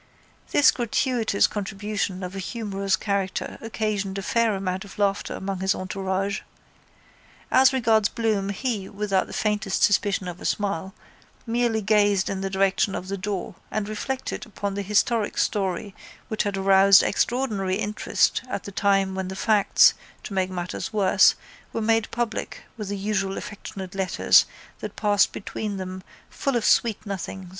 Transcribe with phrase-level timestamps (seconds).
[0.49, 5.75] This gratuitous contribution of a humorous character occasioned a fair amount of laughter among his
[5.75, 6.39] entourage.
[7.51, 10.95] As regards Bloom he, without the faintest suspicion of a smile,
[11.45, 15.93] merely gazed in the direction of the door and reflected upon the historic story
[16.29, 19.93] which had aroused extraordinary interest at the time when the facts,
[20.23, 21.35] to make matters worse,
[21.73, 24.47] were made public with the usual affectionate letters
[24.79, 27.49] that passed between them full of sweet nothings.